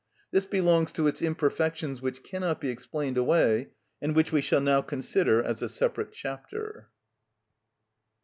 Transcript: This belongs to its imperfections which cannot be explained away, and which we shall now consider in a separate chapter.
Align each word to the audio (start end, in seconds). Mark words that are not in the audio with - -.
This 0.31 0.47
belongs 0.47 0.91
to 0.93 1.05
its 1.05 1.21
imperfections 1.21 2.01
which 2.01 2.23
cannot 2.23 2.59
be 2.59 2.69
explained 2.71 3.17
away, 3.19 3.69
and 4.01 4.15
which 4.15 4.31
we 4.31 4.41
shall 4.41 4.59
now 4.59 4.81
consider 4.81 5.41
in 5.41 5.45
a 5.51 5.69
separate 5.69 6.11
chapter. 6.11 6.89